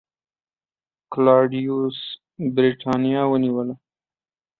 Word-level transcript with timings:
کلاډیوس 1.11 1.97
برېټانیا 2.55 3.21
ونیوله 3.29 3.75